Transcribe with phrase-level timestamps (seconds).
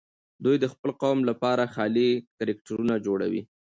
[0.43, 3.41] دوی د خپل قوم لپاره خيالي کرکټرونه جوړوي.